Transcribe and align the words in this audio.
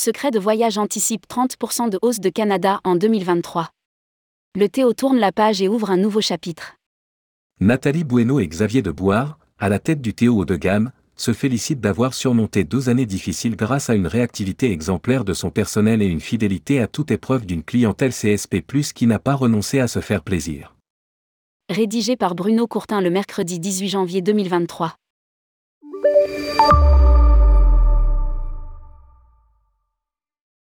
Secret 0.00 0.30
de 0.30 0.38
voyage 0.38 0.78
anticipe 0.78 1.26
30% 1.26 1.90
de 1.90 1.98
hausse 2.02 2.20
de 2.20 2.28
Canada 2.28 2.78
en 2.84 2.94
2023. 2.94 3.70
Le 4.54 4.68
Théo 4.68 4.92
tourne 4.92 5.18
la 5.18 5.32
page 5.32 5.60
et 5.60 5.66
ouvre 5.66 5.90
un 5.90 5.96
nouveau 5.96 6.20
chapitre. 6.20 6.76
Nathalie 7.58 8.04
Bueno 8.04 8.38
et 8.38 8.46
Xavier 8.46 8.80
de 8.80 8.92
Boire, 8.92 9.40
à 9.58 9.68
la 9.68 9.80
tête 9.80 10.00
du 10.00 10.14
Théo 10.14 10.36
haut 10.36 10.44
de 10.44 10.54
gamme, 10.54 10.92
se 11.16 11.32
félicitent 11.32 11.80
d'avoir 11.80 12.14
surmonté 12.14 12.62
deux 12.62 12.88
années 12.88 13.06
difficiles 13.06 13.56
grâce 13.56 13.90
à 13.90 13.96
une 13.96 14.06
réactivité 14.06 14.70
exemplaire 14.70 15.24
de 15.24 15.32
son 15.32 15.50
personnel 15.50 16.00
et 16.00 16.06
une 16.06 16.20
fidélité 16.20 16.80
à 16.80 16.86
toute 16.86 17.10
épreuve 17.10 17.44
d'une 17.44 17.64
clientèle 17.64 18.12
CSP+, 18.12 18.62
qui 18.94 19.08
n'a 19.08 19.18
pas 19.18 19.34
renoncé 19.34 19.80
à 19.80 19.88
se 19.88 19.98
faire 19.98 20.22
plaisir. 20.22 20.76
Rédigé 21.68 22.14
par 22.16 22.36
Bruno 22.36 22.68
Courtin 22.68 23.00
le 23.00 23.10
mercredi 23.10 23.58
18 23.58 23.88
janvier 23.88 24.22
2023. 24.22 24.94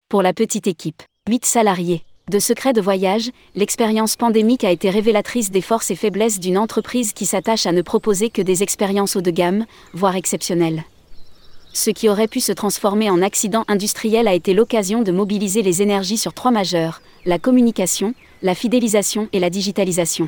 Pour 0.09 0.23
la 0.23 0.34
petite 0.34 0.66
équipe, 0.66 1.04
8 1.30 1.45
salariés. 1.45 2.02
De 2.31 2.40
secret 2.40 2.73
de 2.73 2.81
voyage, 2.81 3.30
l'expérience 3.54 4.16
pandémique 4.16 4.63
a 4.63 4.72
été 4.72 4.90
révélatrice 4.90 5.52
des 5.52 5.62
forces 5.62 5.91
et 5.91 5.95
faiblesses 5.95 6.40
d'une 6.40 6.58
entreprise 6.58 7.13
qui 7.13 7.27
s'attache 7.27 7.67
à 7.67 7.72
ne 7.72 7.84
proposer 7.84 8.31
que 8.31 8.41
des 8.41 8.64
expériences 8.64 9.16
haut 9.16 9.22
de 9.22 9.30
gamme, 9.30 9.67
voire 9.94 10.16
exceptionnelles. 10.16 10.84
Ce 11.73 11.91
qui 11.91 12.09
aurait 12.09 12.27
pu 12.27 12.40
se 12.40 12.52
transformer 12.52 13.12
en 13.12 13.22
accident 13.22 13.66
industriel 13.67 14.27
a 14.27 14.34
été 14.34 14.55
l'occasion 14.55 15.03
de 15.03 15.12
mobiliser 15.12 15.62
les 15.62 15.84
énergies 15.84 16.17
sur 16.17 16.34
trois 16.34 16.50
majeurs, 16.50 17.03
la 17.26 17.38
communication, 17.38 18.16
la 18.41 18.55
fidélisation 18.55 19.30
et 19.31 19.39
la 19.39 19.52
digitalisation. 19.52 20.28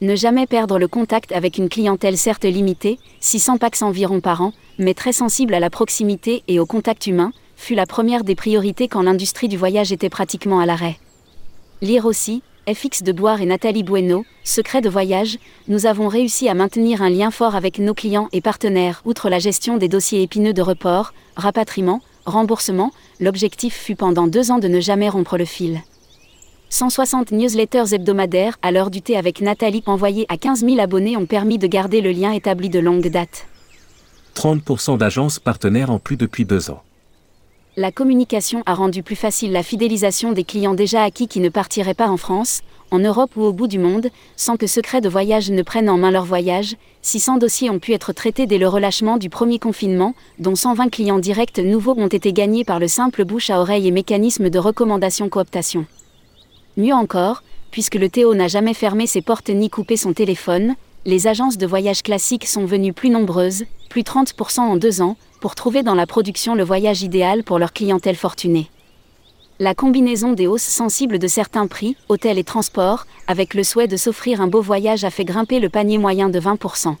Ne 0.00 0.16
jamais 0.16 0.48
perdre 0.48 0.80
le 0.80 0.88
contact 0.88 1.30
avec 1.30 1.58
une 1.58 1.68
clientèle 1.68 2.18
certes 2.18 2.44
limitée, 2.44 2.98
600 3.20 3.58
packs 3.58 3.82
environ 3.82 4.20
par 4.20 4.42
an, 4.42 4.52
mais 4.78 4.94
très 4.94 5.12
sensible 5.12 5.54
à 5.54 5.60
la 5.60 5.70
proximité 5.70 6.42
et 6.48 6.58
au 6.58 6.66
contact 6.66 7.06
humain, 7.06 7.30
fut 7.60 7.74
la 7.74 7.84
première 7.84 8.24
des 8.24 8.34
priorités 8.34 8.88
quand 8.88 9.02
l'industrie 9.02 9.46
du 9.46 9.58
voyage 9.58 9.92
était 9.92 10.08
pratiquement 10.08 10.60
à 10.60 10.66
l'arrêt. 10.66 10.98
Lire 11.82 12.06
aussi, 12.06 12.42
FX 12.66 13.02
de 13.02 13.12
Boire 13.12 13.42
et 13.42 13.46
Nathalie 13.46 13.82
Bueno, 13.82 14.24
Secret 14.44 14.80
de 14.80 14.88
voyage, 14.88 15.38
nous 15.68 15.84
avons 15.84 16.08
réussi 16.08 16.48
à 16.48 16.54
maintenir 16.54 17.02
un 17.02 17.10
lien 17.10 17.30
fort 17.30 17.54
avec 17.54 17.78
nos 17.78 17.92
clients 17.92 18.28
et 18.32 18.40
partenaires, 18.40 19.02
outre 19.04 19.28
la 19.28 19.38
gestion 19.38 19.76
des 19.76 19.88
dossiers 19.88 20.22
épineux 20.22 20.54
de 20.54 20.62
report, 20.62 21.12
rapatriement, 21.36 22.00
remboursement, 22.24 22.92
l'objectif 23.20 23.74
fut 23.74 23.94
pendant 23.94 24.26
deux 24.26 24.50
ans 24.50 24.58
de 24.58 24.68
ne 24.68 24.80
jamais 24.80 25.10
rompre 25.10 25.36
le 25.36 25.44
fil. 25.44 25.82
160 26.70 27.30
newsletters 27.30 27.92
hebdomadaires 27.94 28.56
à 28.62 28.72
l'heure 28.72 28.90
du 28.90 29.02
thé 29.02 29.18
avec 29.18 29.42
Nathalie 29.42 29.82
envoyés 29.84 30.24
à 30.30 30.38
15 30.38 30.64
000 30.64 30.80
abonnés 30.80 31.18
ont 31.18 31.26
permis 31.26 31.58
de 31.58 31.66
garder 31.66 32.00
le 32.00 32.10
lien 32.10 32.32
établi 32.32 32.70
de 32.70 32.78
longue 32.78 33.08
date. 33.08 33.46
30% 34.34 34.96
d'agences 34.96 35.38
partenaires 35.38 35.90
en 35.90 35.98
plus 35.98 36.16
depuis 36.16 36.46
deux 36.46 36.70
ans 36.70 36.82
la 37.76 37.92
communication 37.92 38.62
a 38.66 38.74
rendu 38.74 39.04
plus 39.04 39.16
facile 39.16 39.52
la 39.52 39.62
fidélisation 39.62 40.32
des 40.32 40.42
clients 40.42 40.74
déjà 40.74 41.04
acquis 41.04 41.28
qui 41.28 41.38
ne 41.38 41.48
partiraient 41.48 41.94
pas 41.94 42.08
en 42.08 42.16
France, 42.16 42.62
en 42.90 42.98
Europe 42.98 43.30
ou 43.36 43.42
au 43.42 43.52
bout 43.52 43.68
du 43.68 43.78
monde, 43.78 44.08
sans 44.36 44.56
que 44.56 44.66
Secret 44.66 45.00
de 45.00 45.08
Voyage 45.08 45.52
ne 45.52 45.62
prenne 45.62 45.88
en 45.88 45.96
main 45.96 46.10
leur 46.10 46.24
voyage. 46.24 46.74
600 47.02 47.36
dossiers 47.38 47.70
ont 47.70 47.78
pu 47.78 47.92
être 47.92 48.12
traités 48.12 48.46
dès 48.46 48.58
le 48.58 48.66
relâchement 48.66 49.18
du 49.18 49.30
premier 49.30 49.60
confinement, 49.60 50.14
dont 50.40 50.56
120 50.56 50.88
clients 50.88 51.20
directs 51.20 51.60
nouveaux 51.60 51.94
ont 51.96 52.08
été 52.08 52.32
gagnés 52.32 52.64
par 52.64 52.80
le 52.80 52.88
simple 52.88 53.24
bouche 53.24 53.50
à 53.50 53.60
oreille 53.60 53.86
et 53.86 53.92
mécanisme 53.92 54.50
de 54.50 54.58
recommandation 54.58 55.28
cooptation. 55.28 55.86
Mieux 56.76 56.94
encore, 56.94 57.44
puisque 57.70 57.94
le 57.94 58.08
Théo 58.08 58.34
n'a 58.34 58.48
jamais 58.48 58.74
fermé 58.74 59.06
ses 59.06 59.22
portes 59.22 59.48
ni 59.48 59.70
coupé 59.70 59.96
son 59.96 60.12
téléphone, 60.12 60.74
les 61.06 61.26
agences 61.26 61.56
de 61.56 61.66
voyage 61.66 62.02
classiques 62.02 62.46
sont 62.46 62.66
venues 62.66 62.92
plus 62.92 63.10
nombreuses, 63.10 63.64
plus 63.88 64.02
30% 64.02 64.60
en 64.60 64.76
deux 64.76 65.00
ans, 65.00 65.16
pour 65.40 65.54
trouver 65.54 65.82
dans 65.82 65.94
la 65.94 66.06
production 66.06 66.54
le 66.54 66.62
voyage 66.62 67.02
idéal 67.02 67.42
pour 67.42 67.58
leur 67.58 67.72
clientèle 67.72 68.16
fortunée. 68.16 68.68
La 69.58 69.74
combinaison 69.74 70.32
des 70.32 70.46
hausses 70.46 70.62
sensibles 70.62 71.18
de 71.18 71.26
certains 71.26 71.66
prix, 71.66 71.96
hôtels 72.08 72.38
et 72.38 72.44
transports, 72.44 73.06
avec 73.26 73.54
le 73.54 73.62
souhait 73.62 73.88
de 73.88 73.96
s'offrir 73.96 74.40
un 74.40 74.46
beau 74.46 74.60
voyage 74.60 75.04
a 75.04 75.10
fait 75.10 75.24
grimper 75.24 75.60
le 75.60 75.68
panier 75.68 75.98
moyen 75.98 76.28
de 76.28 76.40
20%. 76.40 76.96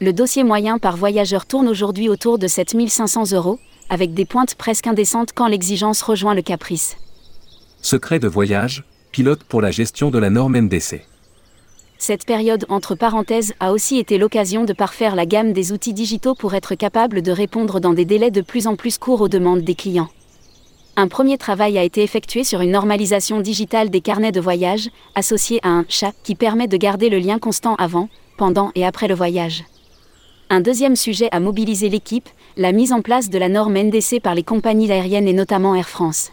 Le 0.00 0.12
dossier 0.12 0.44
moyen 0.44 0.78
par 0.78 0.96
voyageur 0.96 1.44
tourne 1.44 1.68
aujourd'hui 1.68 2.08
autour 2.08 2.38
de 2.38 2.46
7500 2.46 3.32
euros, 3.32 3.58
avec 3.90 4.14
des 4.14 4.24
pointes 4.24 4.54
presque 4.54 4.86
indécentes 4.86 5.32
quand 5.34 5.46
l'exigence 5.46 6.00
rejoint 6.00 6.34
le 6.34 6.42
caprice. 6.42 6.96
Secret 7.82 8.18
de 8.18 8.28
voyage, 8.28 8.84
pilote 9.12 9.44
pour 9.44 9.60
la 9.60 9.70
gestion 9.70 10.10
de 10.10 10.18
la 10.18 10.30
norme 10.30 10.58
NDC. 10.58 11.09
Cette 12.02 12.24
période 12.24 12.64
entre 12.70 12.94
parenthèses 12.94 13.52
a 13.60 13.72
aussi 13.72 13.98
été 13.98 14.16
l'occasion 14.16 14.64
de 14.64 14.72
parfaire 14.72 15.14
la 15.14 15.26
gamme 15.26 15.52
des 15.52 15.70
outils 15.70 15.92
digitaux 15.92 16.34
pour 16.34 16.54
être 16.54 16.74
capable 16.74 17.20
de 17.20 17.30
répondre 17.30 17.78
dans 17.78 17.92
des 17.92 18.06
délais 18.06 18.30
de 18.30 18.40
plus 18.40 18.66
en 18.66 18.74
plus 18.74 18.96
courts 18.96 19.20
aux 19.20 19.28
demandes 19.28 19.60
des 19.60 19.74
clients. 19.74 20.08
Un 20.96 21.08
premier 21.08 21.36
travail 21.36 21.76
a 21.76 21.84
été 21.84 22.02
effectué 22.02 22.42
sur 22.42 22.62
une 22.62 22.70
normalisation 22.70 23.40
digitale 23.40 23.90
des 23.90 24.00
carnets 24.00 24.32
de 24.32 24.40
voyage, 24.40 24.88
associé 25.14 25.60
à 25.62 25.68
un 25.68 25.84
chat 25.90 26.12
qui 26.24 26.34
permet 26.34 26.68
de 26.68 26.78
garder 26.78 27.10
le 27.10 27.18
lien 27.18 27.38
constant 27.38 27.74
avant, 27.74 28.08
pendant 28.38 28.70
et 28.74 28.86
après 28.86 29.06
le 29.06 29.14
voyage. 29.14 29.64
Un 30.48 30.62
deuxième 30.62 30.96
sujet 30.96 31.28
a 31.32 31.38
mobilisé 31.38 31.90
l'équipe, 31.90 32.30
la 32.56 32.72
mise 32.72 32.94
en 32.94 33.02
place 33.02 33.28
de 33.28 33.38
la 33.38 33.50
norme 33.50 33.76
NDC 33.76 34.20
par 34.22 34.34
les 34.34 34.42
compagnies 34.42 34.90
aériennes 34.90 35.28
et 35.28 35.34
notamment 35.34 35.74
Air 35.74 35.90
France. 35.90 36.32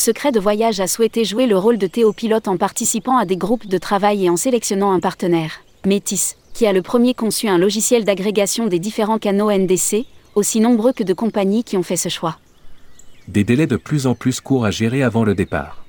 Secret 0.00 0.32
de 0.32 0.40
Voyage 0.40 0.80
a 0.80 0.86
souhaité 0.86 1.26
jouer 1.26 1.44
le 1.44 1.58
rôle 1.58 1.76
de 1.76 1.86
théopilote 1.86 2.48
en 2.48 2.56
participant 2.56 3.18
à 3.18 3.26
des 3.26 3.36
groupes 3.36 3.66
de 3.66 3.76
travail 3.76 4.24
et 4.24 4.30
en 4.30 4.36
sélectionnant 4.38 4.92
un 4.92 4.98
partenaire, 4.98 5.60
Métis, 5.84 6.38
qui 6.54 6.66
a 6.66 6.72
le 6.72 6.80
premier 6.80 7.12
conçu 7.12 7.48
un 7.48 7.58
logiciel 7.58 8.06
d'agrégation 8.06 8.66
des 8.66 8.78
différents 8.78 9.18
canaux 9.18 9.50
NDC, 9.52 10.06
aussi 10.36 10.60
nombreux 10.60 10.94
que 10.94 11.02
de 11.02 11.12
compagnies 11.12 11.64
qui 11.64 11.76
ont 11.76 11.82
fait 11.82 11.98
ce 11.98 12.08
choix. 12.08 12.38
Des 13.28 13.44
délais 13.44 13.66
de 13.66 13.76
plus 13.76 14.06
en 14.06 14.14
plus 14.14 14.40
courts 14.40 14.64
à 14.64 14.70
gérer 14.70 15.02
avant 15.02 15.22
le 15.22 15.34
départ. 15.34 15.84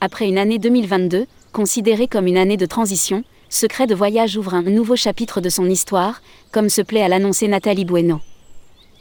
Après 0.00 0.26
une 0.26 0.36
année 0.36 0.58
2022, 0.58 1.26
considérée 1.52 2.08
comme 2.08 2.26
une 2.26 2.38
année 2.38 2.56
de 2.56 2.66
transition, 2.66 3.22
Secret 3.50 3.86
de 3.86 3.94
Voyage 3.94 4.36
ouvre 4.36 4.54
un 4.54 4.62
nouveau 4.62 4.96
chapitre 4.96 5.40
de 5.40 5.48
son 5.48 5.70
histoire, 5.70 6.22
comme 6.50 6.68
se 6.68 6.82
plaît 6.82 7.02
à 7.02 7.08
l'annoncer 7.08 7.46
Nathalie 7.46 7.84
Bueno. 7.84 8.20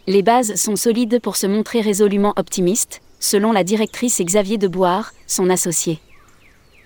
Les 0.06 0.22
bases 0.22 0.54
sont 0.58 0.76
solides 0.76 1.20
pour 1.22 1.38
se 1.38 1.48
montrer 1.48 1.82
résolument 1.82 2.34
optimiste, 2.36 3.02
selon 3.22 3.54
la 3.54 3.64
directrice 3.64 4.20
Xavier 4.20 4.58
Deboire, 4.58 5.14
son 5.28 5.50
associé. 5.50 6.00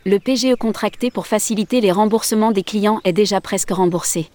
Le 0.06 0.19
PGE 0.19 0.56
contracté 0.56 1.09
pour 1.09 1.25
faciliter 1.25 1.81
les 1.81 1.91
remboursements 1.91 2.51
des 2.51 2.62
clients 2.62 3.00
est 3.06 3.13
déjà 3.13 3.41
presque 3.41 3.72
remboursé. 3.72 4.29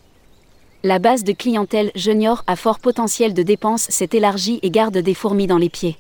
La 0.82 0.98
base 0.98 1.22
de 1.22 1.32
clientèle 1.32 1.92
junior 1.94 2.42
à 2.48 2.56
fort 2.56 2.80
potentiel 2.80 3.34
de 3.34 3.42
dépenses 3.42 3.86
s'est 3.90 4.08
élargie 4.14 4.58
et 4.62 4.70
garde 4.70 4.98
des 4.98 5.14
fourmis 5.14 5.46
dans 5.46 5.58
les 5.58 5.68
pieds. 5.68 5.96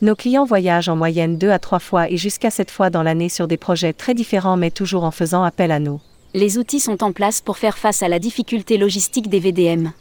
Nos 0.00 0.16
clients 0.16 0.46
voyagent 0.46 0.88
en 0.88 0.96
moyenne 0.96 1.38
deux 1.38 1.50
à 1.50 1.60
trois 1.60 1.78
fois 1.78 2.10
et 2.10 2.16
jusqu'à 2.16 2.50
sept 2.50 2.72
fois 2.72 2.90
dans 2.90 3.04
l'année 3.04 3.28
sur 3.28 3.46
des 3.46 3.58
projets 3.58 3.92
très 3.92 4.14
différents 4.14 4.56
mais 4.56 4.72
toujours 4.72 5.04
en 5.04 5.12
faisant 5.12 5.44
appel 5.44 5.70
à 5.70 5.78
nous. 5.78 6.00
Les 6.34 6.56
outils 6.56 6.80
sont 6.80 7.04
en 7.04 7.12
place 7.12 7.42
pour 7.42 7.58
faire 7.58 7.76
face 7.76 8.02
à 8.02 8.08
la 8.08 8.18
difficulté 8.18 8.78
logistique 8.78 9.28
des 9.28 9.38
VDM. 9.38 9.92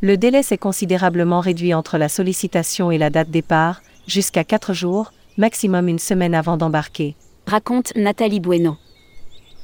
Le 0.00 0.16
délai 0.16 0.42
s'est 0.42 0.58
considérablement 0.58 1.40
réduit 1.40 1.74
entre 1.74 1.98
la 1.98 2.08
sollicitation 2.08 2.90
et 2.90 2.98
la 2.98 3.10
date 3.10 3.30
départ, 3.30 3.82
jusqu'à 4.06 4.44
4 4.44 4.72
jours, 4.72 5.12
maximum 5.36 5.88
une 5.88 5.98
semaine 5.98 6.34
avant 6.34 6.56
d'embarquer. 6.56 7.16
Raconte 7.46 7.94
Nathalie 7.96 8.40
Bueno. 8.40 8.76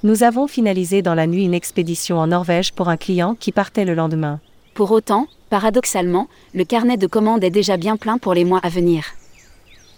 Nous 0.02 0.22
avons 0.22 0.46
finalisé 0.46 1.02
dans 1.02 1.14
la 1.14 1.26
nuit 1.26 1.44
une 1.44 1.54
expédition 1.54 2.18
en 2.18 2.28
Norvège 2.28 2.72
pour 2.72 2.88
un 2.88 2.96
client 2.96 3.34
qui 3.34 3.52
partait 3.52 3.84
le 3.84 3.94
lendemain. 3.94 4.40
Pour 4.74 4.92
autant, 4.92 5.26
paradoxalement, 5.50 6.28
le 6.54 6.64
carnet 6.64 6.96
de 6.96 7.06
commandes 7.06 7.42
est 7.42 7.50
déjà 7.50 7.76
bien 7.76 7.96
plein 7.96 8.18
pour 8.18 8.34
les 8.34 8.44
mois 8.44 8.60
à 8.62 8.68
venir. 8.68 9.04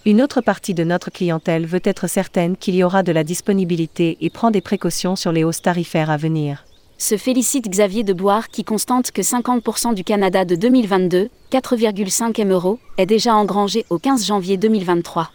Une 0.07 0.23
autre 0.23 0.41
partie 0.41 0.73
de 0.73 0.85
notre 0.85 1.11
clientèle 1.11 1.67
veut 1.67 1.83
être 1.85 2.07
certaine 2.07 2.57
qu'il 2.57 2.75
y 2.75 2.83
aura 2.83 3.03
de 3.03 3.13
la 3.13 3.25
disponibilité 3.25 4.17
et 4.23 4.31
prend 4.31 4.51
des 4.51 4.63
précautions 4.63 5.17
sur 5.17 5.33
les 5.33 5.45
hausses 5.45 5.61
tarifaires 5.61 6.11
à 6.11 6.17
venir 6.17 6.65
se 7.01 7.17
félicite 7.17 7.69
Xavier 7.69 8.05
Deboire 8.05 8.49
qui 8.49 8.63
constate 8.63 9.11
que 9.11 9.23
50% 9.23 9.95
du 9.95 10.05
Canada 10.05 10.45
de 10.45 10.55
2022, 10.55 11.31
4,5 11.51 12.41
M 12.41 12.53
euros, 12.53 12.79
est 12.99 13.07
déjà 13.07 13.35
engrangé 13.35 13.87
au 13.91 13.99
15 13.99 14.27
janvier 14.27 14.57
2023. 14.57 15.31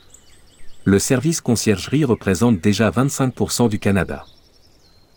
Le 0.84 1.00
service 1.00 1.42
conciergerie 1.42 2.06
représente 2.06 2.62
déjà 2.62 2.92
25% 2.92 3.70
du 3.70 3.80
Canada. 3.80 4.26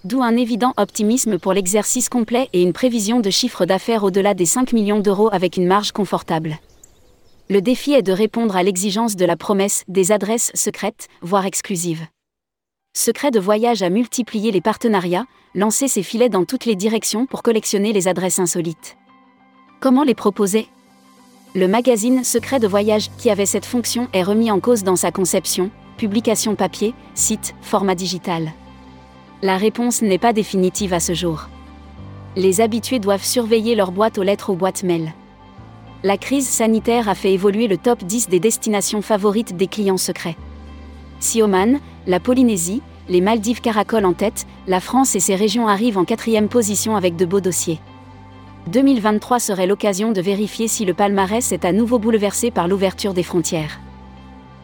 D'où 0.04 0.22
un 0.22 0.36
évident 0.36 0.72
optimisme 0.76 1.38
pour 1.38 1.52
l'exercice 1.52 2.08
complet 2.08 2.48
et 2.52 2.62
une 2.62 2.72
prévision 2.72 3.20
de 3.20 3.30
chiffre 3.30 3.66
d'affaires 3.66 4.04
au-delà 4.04 4.32
des 4.32 4.46
5 4.46 4.72
millions 4.72 5.00
d'euros 5.00 5.28
avec 5.32 5.56
une 5.56 5.66
marge 5.66 5.92
confortable. 5.92 6.56
Le 7.50 7.60
défi 7.60 7.92
est 7.92 8.02
de 8.02 8.12
répondre 8.12 8.56
à 8.56 8.62
l'exigence 8.62 9.16
de 9.16 9.24
la 9.24 9.36
promesse 9.36 9.84
des 9.88 10.12
adresses 10.12 10.50
secrètes, 10.54 11.08
voire 11.20 11.46
exclusives. 11.46 12.06
Secret 13.00 13.30
de 13.30 13.38
Voyage 13.38 13.82
a 13.82 13.90
multiplié 13.90 14.50
les 14.50 14.60
partenariats, 14.60 15.26
lancé 15.54 15.86
ses 15.86 16.02
filets 16.02 16.28
dans 16.28 16.44
toutes 16.44 16.64
les 16.64 16.74
directions 16.74 17.26
pour 17.26 17.44
collectionner 17.44 17.92
les 17.92 18.08
adresses 18.08 18.40
insolites. 18.40 18.96
Comment 19.78 20.02
les 20.02 20.16
proposer? 20.16 20.66
Le 21.54 21.68
magazine 21.68 22.24
Secret 22.24 22.58
de 22.58 22.66
Voyage, 22.66 23.08
qui 23.16 23.30
avait 23.30 23.46
cette 23.46 23.66
fonction, 23.66 24.08
est 24.12 24.24
remis 24.24 24.50
en 24.50 24.58
cause 24.58 24.82
dans 24.82 24.96
sa 24.96 25.12
conception, 25.12 25.70
publication 25.96 26.56
papier, 26.56 26.92
site, 27.14 27.54
format 27.62 27.94
digital. 27.94 28.50
La 29.42 29.58
réponse 29.58 30.02
n'est 30.02 30.18
pas 30.18 30.32
définitive 30.32 30.92
à 30.92 30.98
ce 30.98 31.14
jour. 31.14 31.48
Les 32.34 32.60
habitués 32.60 32.98
doivent 32.98 33.24
surveiller 33.24 33.76
leur 33.76 33.92
boîte 33.92 34.18
aux 34.18 34.24
lettres 34.24 34.50
ou 34.50 34.56
boîte 34.56 34.82
mail. 34.82 35.12
La 36.02 36.18
crise 36.18 36.48
sanitaire 36.48 37.08
a 37.08 37.14
fait 37.14 37.32
évoluer 37.32 37.68
le 37.68 37.76
top 37.76 38.02
10 38.02 38.28
des 38.28 38.40
destinations 38.40 39.02
favorites 39.02 39.56
des 39.56 39.68
clients 39.68 39.98
secrets. 39.98 40.36
Si 41.20 41.42
Oman, 41.42 41.80
la 42.08 42.20
Polynésie, 42.20 42.82
les 43.08 43.20
Maldives 43.20 43.60
caracolent 43.60 44.04
en 44.04 44.12
tête, 44.12 44.46
la 44.66 44.80
France 44.80 45.14
et 45.14 45.20
ses 45.20 45.34
régions 45.34 45.66
arrivent 45.66 45.98
en 45.98 46.04
quatrième 46.04 46.48
position 46.48 46.96
avec 46.96 47.16
de 47.16 47.24
beaux 47.24 47.40
dossiers. 47.40 47.80
2023 48.66 49.40
serait 49.40 49.66
l'occasion 49.66 50.12
de 50.12 50.20
vérifier 50.20 50.68
si 50.68 50.84
le 50.84 50.92
palmarès 50.92 51.52
est 51.52 51.64
à 51.64 51.72
nouveau 51.72 51.98
bouleversé 51.98 52.50
par 52.50 52.68
l'ouverture 52.68 53.14
des 53.14 53.22
frontières. 53.22 53.80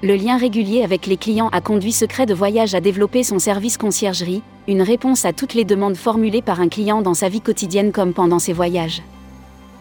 Le 0.03 0.15
lien 0.17 0.37
régulier 0.37 0.83
avec 0.83 1.07
les 1.07 1.17
clients 1.17 1.49
a 1.53 1.63
conduit 1.63 1.93
Secret 1.93 2.27
de 2.27 2.35
Voyage 2.35 2.75
à 2.75 2.83
développer 2.83 3.23
son 3.23 3.39
service 3.39 3.79
conciergerie, 3.79 4.43
une 4.69 4.83
réponse 4.83 5.25
à 5.25 5.33
toutes 5.33 5.55
les 5.55 5.65
demandes 5.65 5.97
formulées 5.97 6.43
par 6.43 6.61
un 6.61 6.69
client 6.69 7.01
dans 7.01 7.15
sa 7.15 7.31
vie 7.31 7.41
quotidienne 7.41 7.93
comme 7.93 8.13
pendant 8.13 8.39
ses 8.39 8.53
voyages. 8.53 9.03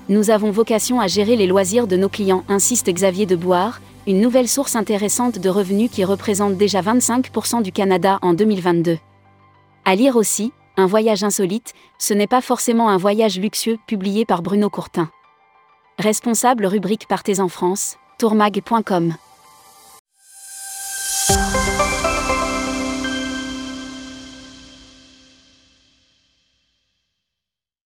Nous 0.07 0.30
avons 0.30 0.51
vocation 0.51 1.01
à 1.01 1.07
gérer 1.07 1.36
les 1.36 1.48
loisirs 1.48 1.88
de 1.88 1.98
nos 1.98 2.10
clients, 2.10 2.45
insiste 2.48 2.89
Xavier 2.89 3.25
de 3.25 3.36
Boire, 3.36 3.81
une 4.06 4.20
nouvelle 4.20 4.48
source 4.48 4.76
intéressante 4.76 5.40
de 5.40 5.50
revenus 5.50 5.90
qui 5.92 6.04
représente 6.04 6.58
déjà 6.58 6.82
25% 6.82 7.62
du 7.62 7.72
Canada 7.72 8.20
en 8.22 8.34
2022. 8.34 8.98
À 9.86 9.96
lire 9.96 10.16
aussi, 10.16 10.52
Un 10.76 10.88
voyage 10.88 11.24
insolite, 11.24 11.74
ce 12.00 12.16
n'est 12.16 12.26
pas 12.26 12.42
forcément 12.42 12.90
un 12.90 12.98
voyage 12.98 13.38
luxueux, 13.38 13.78
publié 13.86 14.26
par 14.26 14.42
Bruno 14.42 14.72
Courtin. 14.72 15.12
Responsable 16.00 16.66
rubrique 16.66 17.08
Partez 17.08 17.40
en 17.40 17.48
France, 17.48 17.98
tourmag.com. 18.18 19.14